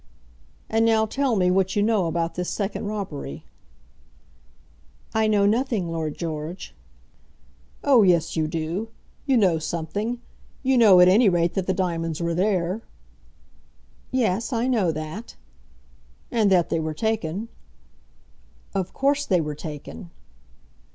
[0.67, 3.45] "And now tell me what you know about this second robbery."
[5.13, 6.73] "I know nothing, Lord George."
[7.83, 8.89] "Oh, yes, you do.
[9.27, 10.19] You know something.
[10.63, 12.81] You know, at any rate, that the diamonds were there."
[14.09, 15.35] "Yes; I know that."
[16.31, 17.47] "And that they were taken?"
[18.73, 20.09] "Of course they were taken."